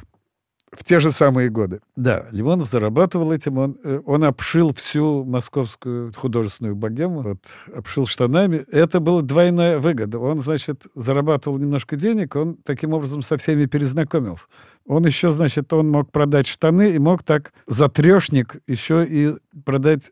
[0.72, 1.80] В те же самые годы.
[1.96, 3.58] Да, Лимонов зарабатывал этим.
[3.58, 7.40] Он, э, он обшил всю московскую художественную богему, вот,
[7.74, 8.66] обшил штанами.
[8.70, 10.20] Это была двойная выгода.
[10.20, 14.44] Он, значит, зарабатывал немножко денег, он таким образом со всеми перезнакомился.
[14.86, 20.12] Он еще, значит, он мог продать штаны и мог так за трешник еще и продать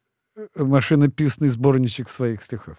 [0.56, 2.78] машинописный сборничек своих стихов.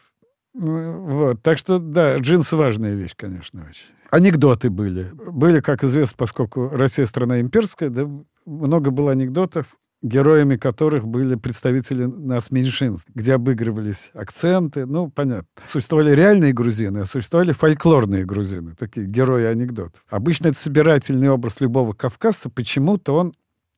[0.54, 1.42] Ну, вот.
[1.42, 3.86] Так что, да, джинсы важная вещь, конечно, очень.
[4.10, 5.10] Анекдоты были.
[5.12, 8.08] Были, как известно, поскольку Россия страна имперская, да,
[8.46, 9.66] много было анекдотов,
[10.00, 14.86] героями которых были представители нас меньшинств, где обыгрывались акценты.
[14.86, 15.48] Ну, понятно.
[15.66, 20.04] Существовали реальные грузины, а существовали фольклорные грузины, такие герои анекдотов.
[20.08, 22.50] Обычно это собирательный образ любого кавказца.
[22.50, 23.34] Почему-то он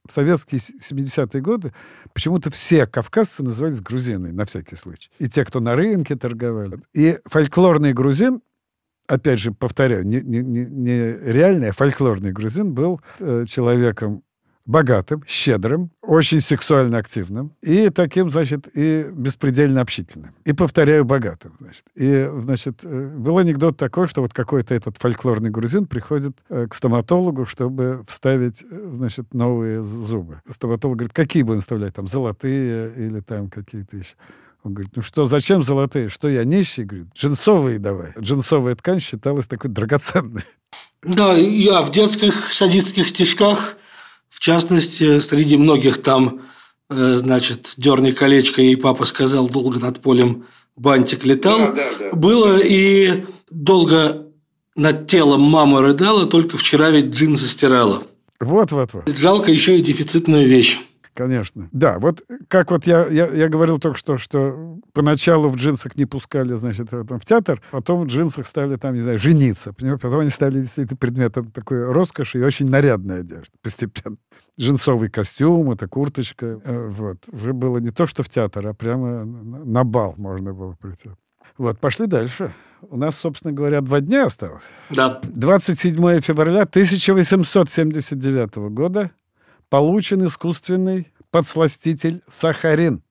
[0.07, 1.73] в советские 70-е годы
[2.13, 5.11] почему-то все кавказцы назывались грузинами, на всякий случай.
[5.19, 6.81] И те, кто на рынке торговали.
[6.95, 8.41] И фольклорный грузин,
[9.07, 14.23] опять же, повторяю, не, не, не реальный, а фольклорный грузин был э, человеком
[14.67, 20.35] богатым, щедрым, очень сексуально активным и таким, значит, и беспредельно общительным.
[20.45, 21.85] И, повторяю, богатым, значит.
[21.95, 26.75] И, значит, э, был анекдот такой, что вот какой-то этот фольклорный грузин приходит э, к
[26.75, 30.41] стоматологу, чтобы вставить, э, значит, новые зубы.
[30.49, 34.15] Стоматолог говорит, какие будем вставлять, там, золотые или там какие-то еще.
[34.65, 36.09] Он говорит, ну что, зачем золотые?
[36.09, 36.83] Что я нищий?
[36.83, 38.13] Говорит, джинсовые давай.
[38.19, 40.43] Джинсовая ткань считалась такой драгоценной.
[41.05, 43.77] Да, я в детских садистских стишках
[44.31, 46.43] в частности, среди многих там,
[46.91, 51.59] э, значит, «Дерни колечко», ей папа сказал, долго над полем бантик летал.
[51.59, 52.17] Да, да, да.
[52.17, 54.27] Было и долго
[54.75, 58.05] над телом мама рыдала, только вчера ведь джинсы стирала.
[58.39, 59.09] Вот, вот, вот.
[59.17, 60.79] Жалко еще и дефицитную вещь.
[61.17, 61.69] Конечно.
[61.73, 66.05] Да, вот как вот я, я, я говорил только что, что поначалу в джинсах не
[66.05, 69.73] пускали, значит, там, в театр, потом в джинсах стали там, не знаю, жениться.
[69.73, 70.03] Понимаете?
[70.03, 74.17] Потом они стали действительно предметом такой роскоши и очень нарядной одежды постепенно.
[74.61, 76.61] Джинсовый костюм, это курточка.
[76.63, 77.25] Э, вот.
[77.33, 81.11] Уже было не то, что в театр, а прямо на бал можно было прийти.
[81.57, 82.53] Вот, пошли дальше.
[82.83, 84.65] У нас, собственно говоря, два дня осталось.
[84.91, 85.21] Да.
[85.23, 89.11] 27 февраля 1879 года
[89.69, 93.03] получен искусственный подсластитель сахарин.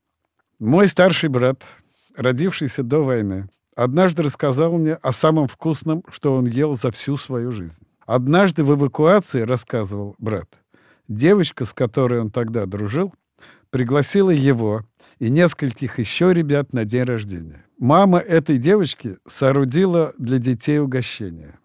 [0.60, 1.64] Мой старший брат,
[2.16, 7.52] родившийся до войны, однажды рассказал мне о самом вкусном, что он ел за всю свою
[7.52, 7.84] жизнь.
[8.06, 10.48] Однажды в эвакуации, рассказывал брат,
[11.08, 13.14] девочка, с которой он тогда дружил,
[13.70, 14.84] пригласила его
[15.20, 17.66] и нескольких еще ребят на день рождения.
[17.78, 21.60] Мама этой девочки соорудила для детей угощение.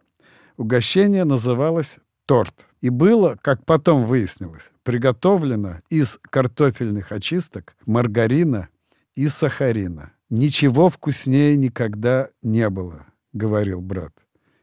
[0.56, 1.98] Угощение называлось
[2.30, 2.64] торт.
[2.80, 8.68] И было, как потом выяснилось, приготовлено из картофельных очисток, маргарина
[9.16, 10.12] и сахарина.
[10.28, 14.12] Ничего вкуснее никогда не было, говорил брат.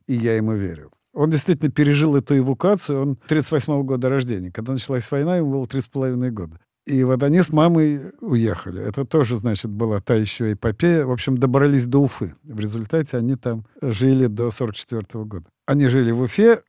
[0.08, 0.92] И я ему верил.
[1.12, 3.02] Он действительно пережил эту эвакуацию.
[3.02, 4.50] Он 38 года рождения.
[4.50, 6.62] Когда началась война, ему было 3,5 года.
[6.86, 8.82] И вот они с мамой уехали.
[8.82, 11.06] Это тоже, значит, была та еще эпопея.
[11.06, 12.34] В общем, добрались до Уфы.
[12.44, 15.46] В результате они там жили до 44 года.
[15.66, 16.62] Они жили в Уфе,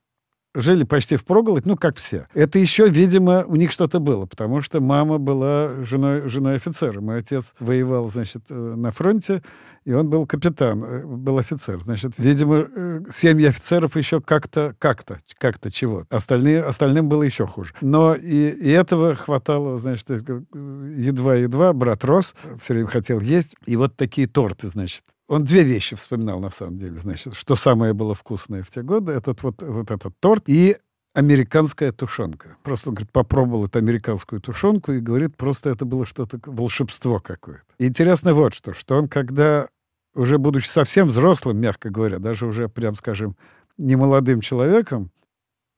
[0.59, 2.27] жили почти в проголодь, ну, как все.
[2.33, 7.01] Это еще, видимо, у них что-то было, потому что мама была женой, женой офицера.
[7.01, 9.41] Мой отец воевал, значит, э, на фронте,
[9.85, 11.79] и он был капитан, э, был офицер.
[11.81, 16.05] Значит, видимо, э, семьи офицеров еще как-то, как-то, как-то чего.
[16.09, 17.73] Остальные, остальным было еще хуже.
[17.81, 21.73] Но и, и этого хватало, значит, едва-едва.
[21.73, 23.55] Брат рос, все время хотел есть.
[23.65, 27.93] И вот такие торты, значит, он две вещи вспоминал, на самом деле, значит, что самое
[27.93, 30.77] было вкусное в те годы, этот вот, вот этот торт и
[31.13, 32.57] американская тушенка.
[32.63, 37.63] Просто он говорит, попробовал эту американскую тушенку и говорит, просто это было что-то, волшебство какое-то.
[37.77, 39.69] интересно вот что, что он когда,
[40.15, 43.37] уже будучи совсем взрослым, мягко говоря, даже уже, прям скажем,
[43.77, 45.11] не молодым человеком,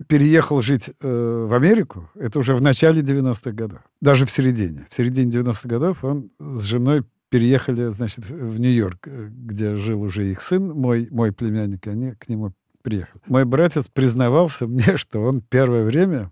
[0.07, 4.87] переехал жить э, в Америку, это уже в начале 90-х годов, даже в середине.
[4.89, 10.29] В середине 90-х годов он с женой переехали, значит, в Нью-Йорк, э, где жил уже
[10.29, 13.23] их сын, мой, мой племянник, они к нему приехали.
[13.25, 16.31] Мой братец признавался мне, что он первое время,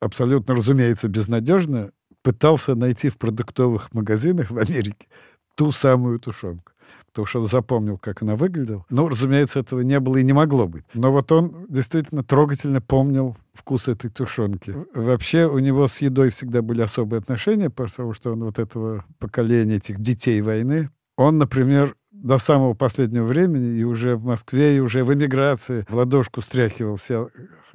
[0.00, 1.92] абсолютно, разумеется, безнадежно,
[2.22, 5.06] пытался найти в продуктовых магазинах в Америке
[5.54, 6.72] ту самую тушенку.
[7.14, 8.84] Потому что он запомнил, как она выглядела.
[8.90, 10.84] Ну, разумеется, этого не было и не могло быть.
[10.94, 14.74] Но вот он действительно трогательно помнил вкус этой тушенки.
[14.94, 19.76] Вообще у него с едой всегда были особые отношения, потому что он вот этого поколения
[19.76, 20.90] этих детей войны.
[21.16, 25.94] Он, например, до самого последнего времени, и уже в Москве, и уже в эмиграции в
[25.94, 27.28] ладошку стряхивал все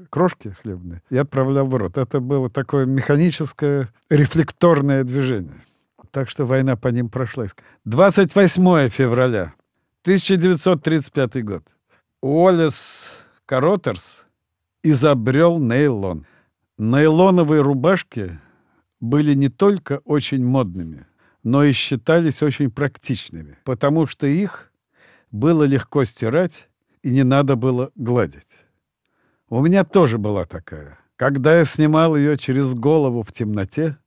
[0.09, 1.97] крошки хлебные и отправлял в рот.
[1.97, 5.61] Это было такое механическое рефлекторное движение.
[6.11, 7.55] Так что война по ним прошлась.
[7.85, 9.53] 28 февраля
[10.03, 11.63] 1935 год.
[12.21, 12.75] Уоллес
[13.45, 14.25] Каротерс
[14.83, 16.25] изобрел нейлон.
[16.77, 18.39] Нейлоновые рубашки
[18.99, 21.05] были не только очень модными,
[21.43, 24.71] но и считались очень практичными, потому что их
[25.31, 26.69] было легко стирать
[27.03, 28.65] и не надо было гладить.
[29.49, 30.99] У меня тоже была такая.
[31.15, 33.97] Когда я снимал ее через голову в темноте,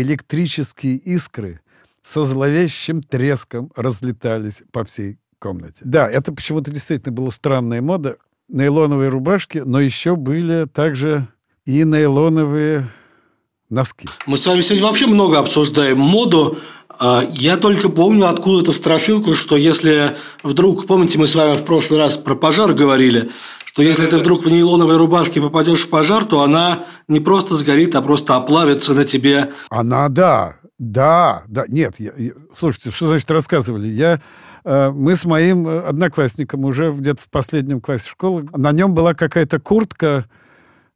[0.00, 1.60] электрические искры
[2.02, 5.80] со зловещим треском разлетались по всей комнате.
[5.82, 8.16] Да, это почему-то действительно была странная мода.
[8.48, 11.28] Нейлоновые рубашки, но еще были также
[11.66, 12.88] и нейлоновые
[13.68, 14.08] носки.
[14.26, 16.58] Мы с вами сегодня вообще много обсуждаем моду.
[16.88, 22.00] А, я только помню откуда-то страшилку, что если вдруг, помните, мы с вами в прошлый
[22.00, 23.30] раз про пожар говорили,
[23.78, 27.94] что если ты вдруг в нейлоновой рубашке попадешь в пожар, то она не просто сгорит,
[27.94, 29.52] а просто оплавится на тебе.
[29.70, 31.64] Она, да, да, да.
[31.68, 33.86] Нет, я, я, слушайте, что значит рассказывали?
[33.86, 34.20] Я
[34.64, 39.60] э, мы с моим одноклассником уже где-то в последнем классе школы, на нем была какая-то
[39.60, 40.24] куртка,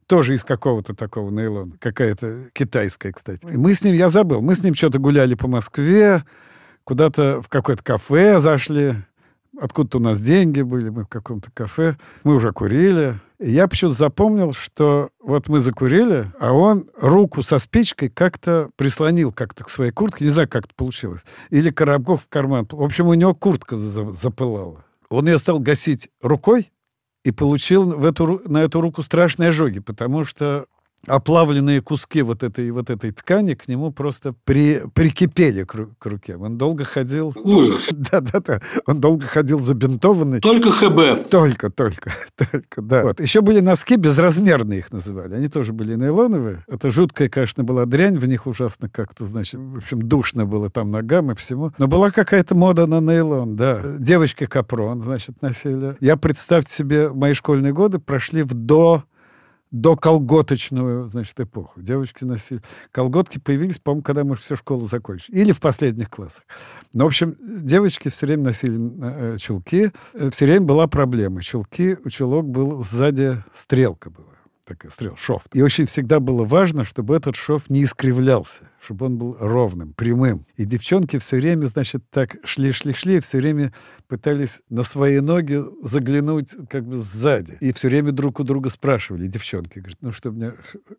[0.07, 3.45] тоже из какого-то такого нейлона, какая-то китайская, кстати.
[3.45, 6.25] И мы с ним, я забыл, мы с ним что-то гуляли по Москве,
[6.83, 8.95] куда-то в какое-то кафе зашли,
[9.63, 13.19] откуда-то у нас деньги были, мы в каком-то кафе, мы уже курили.
[13.39, 19.31] И я почему-то запомнил, что вот мы закурили, а он руку со спичкой как-то прислонил
[19.31, 22.67] как-то к своей куртке, не знаю, как это получилось, или коробков в карман.
[22.69, 24.83] В общем, у него куртка запылала.
[25.09, 26.69] Он ее стал гасить рукой,
[27.23, 30.65] и получил в эту, на эту руку страшные ожоги, потому что
[31.07, 36.37] оплавленные куски вот этой, вот этой ткани к нему просто при, прикипели к, к руке.
[36.37, 37.33] Он долго ходил...
[37.35, 37.89] Ужас.
[37.91, 38.61] Да-да-да.
[38.85, 40.39] Он долго ходил забинтованный.
[40.39, 41.29] Только ХБ.
[41.29, 43.03] Только, только, только, да.
[43.03, 43.19] Вот.
[43.19, 45.35] Еще были носки, безразмерные их называли.
[45.35, 46.63] Они тоже были нейлоновые.
[46.67, 48.17] Это жуткая, конечно, была дрянь.
[48.17, 51.71] В них ужасно как-то, значит, в общем, душно было там ногам и всему.
[51.77, 53.81] Но была какая-то мода на нейлон, да.
[53.99, 55.97] Девочки капрон, значит, носили.
[55.99, 59.03] Я, представьте себе, мои школьные годы прошли в до
[59.73, 61.81] до колготочную, значит, эпоху.
[61.81, 62.61] Девочки носили...
[62.91, 65.35] Колготки появились, по-моему, когда мы всю школу закончили.
[65.35, 66.43] Или в последних классах.
[66.93, 69.91] Но, в общем, девочки все время носили э, чулки.
[70.13, 71.41] Э, все время была проблема.
[71.41, 74.27] Чулки, у чулок был сзади стрелка была
[74.65, 75.43] такая стрел, шов.
[75.53, 80.45] И очень всегда было важно, чтобы этот шов не искривлялся, чтобы он был ровным, прямым.
[80.57, 83.73] И девчонки все время, значит, так шли-шли-шли, все время
[84.07, 87.57] пытались на свои ноги заглянуть как бы сзади.
[87.61, 90.53] И все время друг у друга спрашивали, девчонки, говорят, ну что, мне,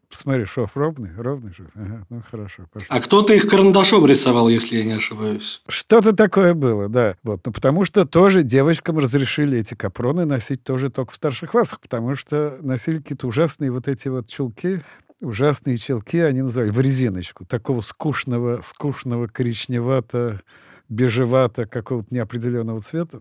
[0.08, 1.10] посмотри, шов ровный?
[1.16, 1.66] Ровный шов?
[1.74, 2.88] Ага, ну хорошо, пошли.
[2.90, 5.62] А кто-то их карандашом рисовал, если я не ошибаюсь.
[5.68, 7.16] Что-то такое было, да.
[7.22, 7.40] Вот.
[7.44, 12.14] Ну, потому что тоже девочкам разрешили эти капроны носить тоже только в старших классах, потому
[12.14, 14.80] что носили какие-то ужасные вот эти вот чулки,
[15.24, 20.40] ужасные челки, они называли в резиночку, такого скучного, скучного коричневато
[20.88, 23.20] бежевато какого-то неопределенного цвета.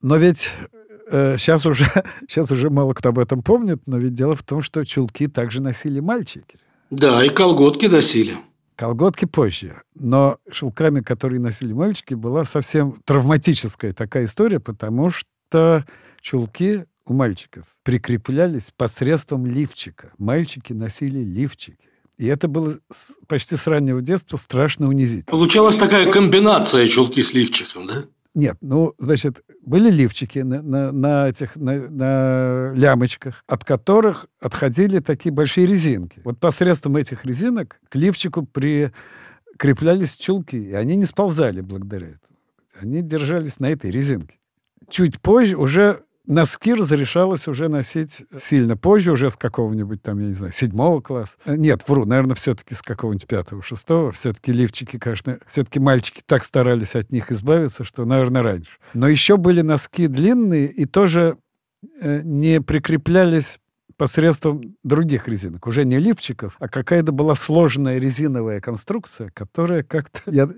[0.00, 0.54] Но ведь
[1.10, 1.86] э, сейчас, уже,
[2.28, 5.60] сейчас уже мало кто об этом помнит, но ведь дело в том, что чулки также
[5.60, 6.58] носили мальчики.
[6.90, 8.36] Да, и колготки носили.
[8.76, 9.82] Колготки позже.
[9.94, 15.84] Но шелками, которые носили мальчики, была совсем травматическая такая история, потому что
[16.20, 20.12] чулки у мальчиков прикреплялись посредством лифчика.
[20.18, 21.88] Мальчики носили лифчики.
[22.18, 22.78] И это было
[23.28, 25.30] почти с раннего детства страшно унизительно.
[25.30, 28.04] Получалась такая комбинация чулки с лифчиком, да?
[28.34, 34.98] Нет, ну, значит, были лифчики на, на, на этих на, на лямочках, от которых отходили
[35.00, 36.20] такие большие резинки.
[36.24, 42.36] Вот посредством этих резинок к лифчику прикреплялись чулки, и они не сползали благодаря этому.
[42.80, 44.38] Они держались на этой резинке.
[44.88, 50.34] Чуть позже уже Носки разрешалось уже носить сильно позже, уже с какого-нибудь там, я не
[50.34, 51.38] знаю, седьмого класса.
[51.46, 54.12] Э, нет, вру, наверное, все-таки с какого-нибудь пятого, шестого.
[54.12, 58.72] Все-таки лифчики, конечно, все-таки мальчики так старались от них избавиться, что, наверное, раньше.
[58.92, 61.38] Но еще были носки длинные и тоже
[61.98, 63.58] э, не прикреплялись
[63.98, 70.48] посредством других резинок, уже не липчиков, а какая-то была сложная резиновая конструкция, которая как-то, я,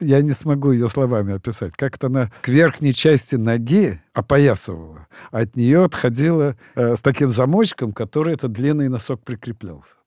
[0.00, 5.56] я не смогу ее словами описать, как-то она к верхней части ноги опоясывала, а от
[5.56, 9.99] нее отходила э, с таким замочком, который этот длинный носок прикреплялся.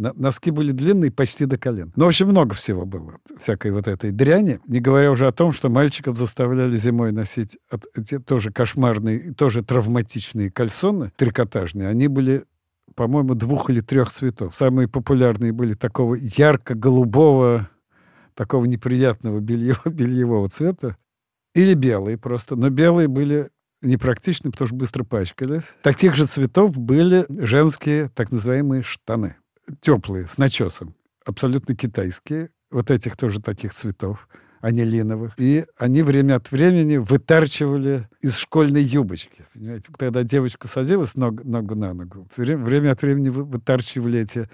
[0.00, 1.92] Носки были длинные почти до колен.
[1.94, 4.60] Ну, в общем, много всего было, всякой вот этой дряни.
[4.66, 7.58] Не говоря уже о том, что мальчиков заставляли зимой носить
[7.94, 11.88] эти тоже кошмарные, тоже травматичные кальсоны трикотажные.
[11.88, 12.44] Они были
[12.94, 14.56] по-моему, двух или трех цветов.
[14.56, 17.70] Самые популярные были такого ярко-голубого,
[18.34, 20.96] такого неприятного бельевого, бельевого цвета.
[21.54, 22.56] Или белые просто.
[22.56, 23.50] Но белые были
[23.82, 25.74] непрактичны, потому что быстро пачкались.
[25.82, 29.36] Таких же цветов были женские так называемые штаны.
[29.80, 30.94] Теплые, с начесом.
[31.24, 32.50] Абсолютно китайские.
[32.70, 34.28] Вот этих тоже таких цветов
[34.60, 35.32] анилиновых.
[35.38, 39.46] И они время от времени вытарчивали из школьной юбочки.
[39.54, 39.90] Понимаете?
[39.96, 44.48] Когда девочка садилась ногу, ногу на ногу, время от времени вытарчивали эти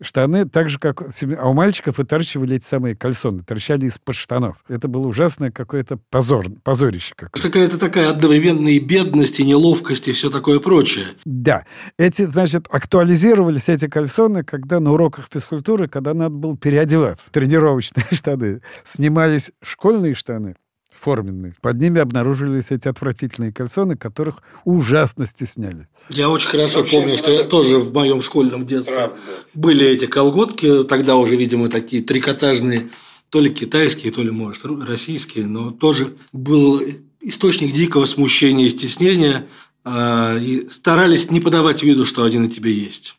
[0.00, 1.02] штаны, так же, как...
[1.02, 4.64] А у мальчиков вытарчивали эти самые кальсоны, торчали из-под штанов.
[4.68, 7.14] Это было ужасное какое-то позор, позорище.
[7.16, 7.48] Какое-то.
[7.48, 11.06] Какая-то такая одновременная и бедность, и неловкость, и все такое прочее.
[11.24, 11.64] Да.
[11.98, 17.30] Эти, значит, актуализировались эти кальсоны, когда на уроках физкультуры, когда надо было переодеваться.
[17.30, 18.60] Тренировочные штаны.
[18.84, 20.56] Снимались школьные штаны,
[20.98, 21.54] форменные.
[21.60, 25.88] Под ними обнаружились эти отвратительные кальсоны, которых ужасно стесняли.
[26.08, 29.16] Я очень хорошо Вообще, помню, что я тоже в моем школьном детстве правда.
[29.54, 32.90] были эти колготки, тогда уже, видимо, такие трикотажные,
[33.30, 36.82] то ли китайские, то ли, может, российские, но тоже был
[37.20, 39.46] источник дикого смущения и стеснения,
[39.84, 43.16] а, и старались не подавать виду, что один на тебе есть.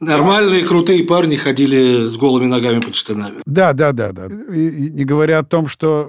[0.00, 3.40] Нормальные, крутые парни ходили с голыми ногами под штанами.
[3.46, 4.26] Да, да, да, да.
[4.26, 6.08] И, не говоря о том, что,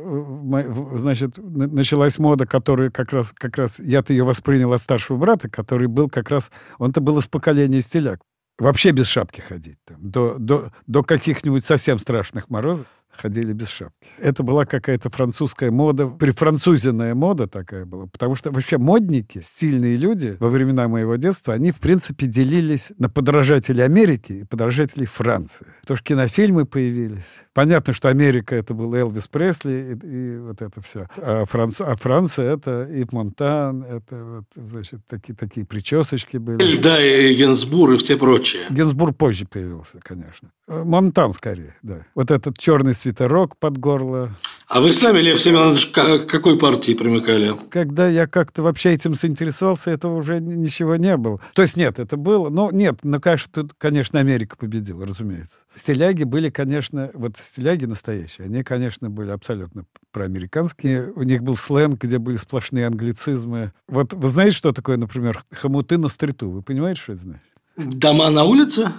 [0.54, 5.50] э, значит, началась мода, которую как раз, как раз я-то ее воспринял от старшего брата,
[5.50, 8.20] который был как раз, он-то был из поколения стиляк.
[8.60, 9.78] Вообще без шапки ходить.
[9.86, 14.10] Там, до, до, до каких-нибудь совсем страшных морозов ходили без шапки.
[14.20, 20.38] Это была какая-то французская мода, прифранцузенная мода такая была, потому что вообще модники, стильные люди
[20.39, 25.66] во времена моего детства, они, в принципе, делились на подражателей Америки и подражателей Франции.
[25.82, 27.39] Потому что кинофильмы появились.
[27.53, 31.07] Понятно, что Америка— это был Элвис Пресли и, и вот это все.
[31.18, 31.82] А, Франц...
[31.82, 36.78] а Франция— это и Монтан, это, вот, значит, такие, такие причесочки были.
[36.78, 38.64] Да, и Генсбур, и все прочие.
[38.70, 40.51] Генсбур позже появился, конечно.
[40.68, 42.05] Монтан, скорее, да.
[42.16, 44.36] Вот этот черный свитерок под горло.
[44.68, 47.56] А вы сами, Лев Семенович, к какой партии примыкали?
[47.70, 51.41] Когда я как-то вообще этим заинтересовался, этого уже ничего не было.
[51.54, 52.50] То есть нет, это было.
[52.50, 55.58] Ну, нет, ну, конечно, тут, конечно, Америка победила, разумеется.
[55.74, 61.12] Стиляги были, конечно, вот стиляги настоящие, они, конечно, были абсолютно проамериканские.
[61.16, 63.74] У них был сленг, где были сплошные англицизмы.
[63.88, 66.50] Вот вы знаете, что такое, например, хомуты на стриту?
[66.50, 67.43] Вы понимаете, что это значит?
[67.78, 68.91] Дома на улице?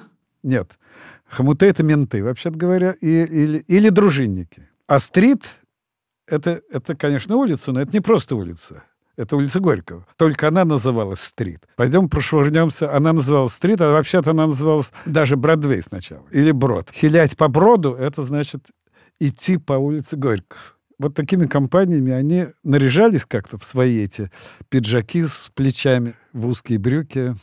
[0.42, 0.72] Нет.
[1.31, 4.68] Хомуты— это менты, вообще-то говоря, и, или, или дружинники.
[4.87, 5.61] А стрит—
[6.26, 8.83] это, это, конечно, улица, но это не просто улица.
[9.16, 10.07] Это улица Горького.
[10.16, 11.68] Только она называлась стрит.
[11.76, 12.95] Пойдем прошвырнемся.
[12.95, 16.24] Она называлась стрит, а вообще-то она называлась даже Бродвей сначала.
[16.31, 16.91] Или Брод.
[16.91, 18.70] Хилять по Броду— это значит
[19.20, 20.61] идти по улице Горького.
[20.99, 24.31] Вот такими компаниями они наряжались как-то в свои эти
[24.68, 27.35] пиджаки с плечами, в узкие брюки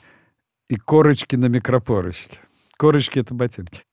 [0.69, 2.39] и корочки на микропорочке.
[2.77, 3.83] Корочки— это ботинки.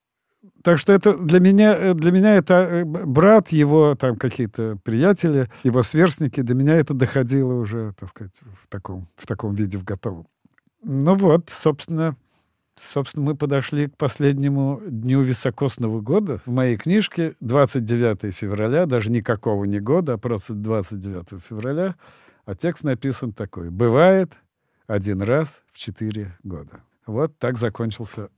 [0.63, 5.51] Так что это для меня, э, для меня это э, брат, его там какие-то приятели,
[5.63, 9.85] его сверстники, до меня это доходило уже, так сказать, в таком, в таком виде, в
[9.85, 10.27] готовом.
[10.83, 12.17] Ну вот, собственно,
[12.77, 16.41] собственно, мы подошли к последнему дню високосного года.
[16.45, 21.95] В моей книжке 29 февраля, даже никакого не года, а просто 29 февраля,
[22.45, 23.71] а текст написан такой.
[23.71, 24.35] «Бывает
[24.87, 26.83] один раз в четыре года».
[27.07, 28.29] Вот так закончился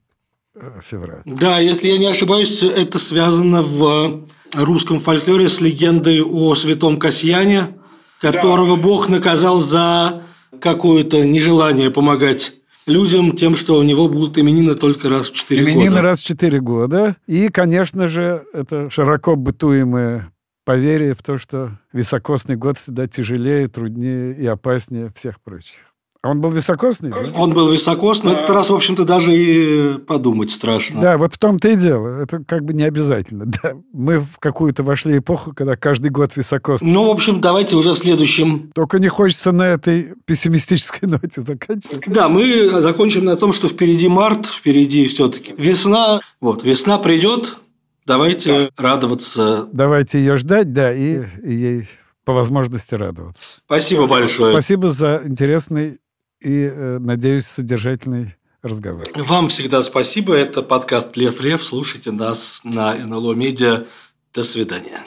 [0.82, 1.22] февраль.
[1.24, 7.76] Да, если я не ошибаюсь, это связано в русском фольклоре с легендой о святом Касьяне,
[8.20, 8.82] которого да.
[8.82, 10.22] Бог наказал за
[10.60, 12.54] какое-то нежелание помогать
[12.86, 15.86] людям тем, что у него будут именины только раз в 4 именины года.
[15.86, 17.16] Именины раз в 4 года.
[17.26, 20.32] И, конечно же, это широко бытуемое
[20.64, 25.85] поверие в то, что високосный год всегда тяжелее, труднее и опаснее всех прочих.
[26.26, 27.10] А он был високосный?
[27.10, 27.18] Да?
[27.36, 28.32] Он был високосный.
[28.32, 28.38] Да.
[28.38, 31.00] Этот раз, в общем-то, даже и подумать страшно.
[31.00, 32.20] Да, вот в том-то и дело.
[32.20, 33.46] Это как бы не обязательно.
[33.46, 33.74] Да.
[33.92, 36.90] Мы в какую-то вошли эпоху, когда каждый год високосный.
[36.90, 38.72] Ну, в общем, давайте уже следующим.
[38.74, 42.02] Только не хочется на этой пессимистической ноте заканчивать.
[42.08, 46.20] Да, мы закончим на том, что впереди март, впереди все-таки весна.
[46.40, 47.58] Вот, весна придет,
[48.04, 48.82] давайте да.
[48.82, 49.68] радоваться.
[49.72, 51.88] Давайте ее ждать, да, и, и ей
[52.24, 53.44] по возможности радоваться.
[53.64, 54.50] Спасибо большое.
[54.50, 55.98] Спасибо за интересный
[56.40, 59.04] и, э, надеюсь, содержательный разговор.
[59.14, 60.34] Вам всегда спасибо.
[60.34, 61.62] Это подкаст «Лев Лев».
[61.62, 63.86] Слушайте нас на НЛО Медиа.
[64.34, 65.00] До свидания.